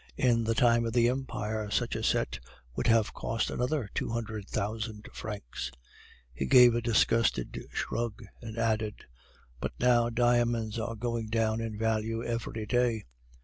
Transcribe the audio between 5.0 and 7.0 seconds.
francs!' "He gave a